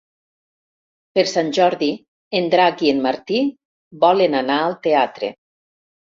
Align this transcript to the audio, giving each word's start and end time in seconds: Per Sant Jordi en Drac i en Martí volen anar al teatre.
Per 1.19 1.23
Sant 1.31 1.51
Jordi 1.57 1.89
en 2.39 2.47
Drac 2.55 2.81
i 2.87 2.91
en 2.95 3.05
Martí 3.05 3.43
volen 4.07 4.41
anar 4.43 4.59
al 4.65 4.77
teatre. 4.89 5.33